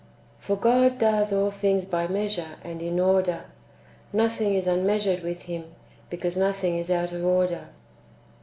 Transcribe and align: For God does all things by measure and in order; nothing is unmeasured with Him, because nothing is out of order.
For 0.39 0.55
God 0.57 0.97
does 0.97 1.31
all 1.31 1.51
things 1.51 1.85
by 1.85 2.07
measure 2.07 2.55
and 2.63 2.81
in 2.81 2.99
order; 2.99 3.43
nothing 4.11 4.55
is 4.55 4.65
unmeasured 4.65 5.21
with 5.21 5.43
Him, 5.43 5.75
because 6.09 6.35
nothing 6.35 6.79
is 6.79 6.89
out 6.89 7.11
of 7.11 7.23
order. 7.23 7.67